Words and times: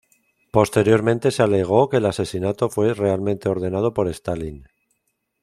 Posteriormente 0.51 1.29
se 1.29 1.43
alegó 1.43 1.87
que 1.87 1.97
el 1.97 2.07
asesinato 2.07 2.71
fue 2.71 2.95
realmente 2.95 3.49
ordenado 3.49 3.93
por 3.93 4.07
Stalin. 4.07 4.65